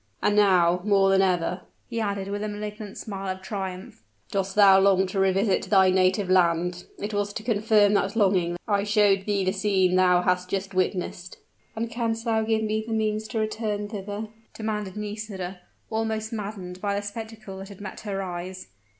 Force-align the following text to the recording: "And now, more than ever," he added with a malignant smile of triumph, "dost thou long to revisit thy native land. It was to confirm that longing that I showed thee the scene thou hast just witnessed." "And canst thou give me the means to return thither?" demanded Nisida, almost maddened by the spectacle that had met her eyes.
"And 0.23 0.35
now, 0.35 0.81
more 0.83 1.11
than 1.11 1.21
ever," 1.21 1.61
he 1.87 1.99
added 2.01 2.27
with 2.29 2.41
a 2.41 2.47
malignant 2.49 2.97
smile 2.97 3.29
of 3.35 3.43
triumph, 3.43 4.01
"dost 4.31 4.55
thou 4.55 4.79
long 4.79 5.05
to 5.05 5.19
revisit 5.19 5.65
thy 5.69 5.91
native 5.91 6.27
land. 6.27 6.85
It 6.97 7.13
was 7.13 7.31
to 7.33 7.43
confirm 7.43 7.93
that 7.93 8.15
longing 8.15 8.53
that 8.53 8.59
I 8.67 8.83
showed 8.83 9.27
thee 9.27 9.45
the 9.45 9.51
scene 9.51 9.95
thou 9.95 10.23
hast 10.23 10.49
just 10.49 10.73
witnessed." 10.73 11.37
"And 11.75 11.87
canst 11.91 12.25
thou 12.25 12.41
give 12.41 12.63
me 12.63 12.83
the 12.87 12.93
means 12.95 13.27
to 13.27 13.37
return 13.39 13.87
thither?" 13.89 14.29
demanded 14.55 14.97
Nisida, 14.97 15.61
almost 15.91 16.33
maddened 16.33 16.81
by 16.81 16.95
the 16.95 17.03
spectacle 17.05 17.59
that 17.59 17.69
had 17.69 17.79
met 17.79 17.99
her 17.99 18.23
eyes. 18.23 18.69